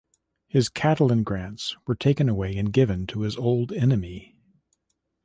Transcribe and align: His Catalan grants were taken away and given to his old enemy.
His 0.47 0.67
Catalan 0.67 1.21
grants 1.21 1.77
were 1.85 1.93
taken 1.93 2.27
away 2.27 2.57
and 2.57 2.73
given 2.73 3.05
to 3.05 3.21
his 3.21 3.35
old 3.37 3.71
enemy. 3.71 4.35